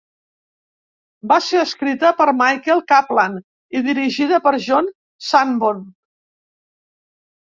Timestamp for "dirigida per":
3.89-4.53